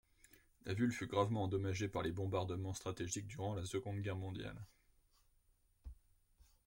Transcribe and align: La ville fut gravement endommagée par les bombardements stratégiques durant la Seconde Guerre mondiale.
La 0.65 0.73
ville 0.73 0.89
fut 0.91 1.05
gravement 1.05 1.43
endommagée 1.43 1.87
par 1.87 2.01
les 2.01 2.11
bombardements 2.11 2.73
stratégiques 2.73 3.27
durant 3.27 3.53
la 3.53 3.67
Seconde 3.67 4.01
Guerre 4.01 4.15
mondiale. 4.15 4.59